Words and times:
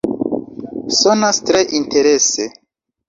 Sonas 0.99 1.41
tre 1.49 1.61
interese! 1.81 2.45